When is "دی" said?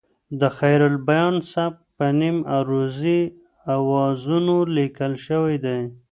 5.65-5.79